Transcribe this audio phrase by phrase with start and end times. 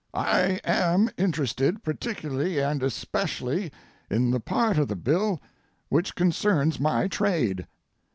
[0.15, 3.71] I am interested particularly and especially
[4.09, 5.39] in the part of the bill
[5.89, 7.67] which concerns my trade.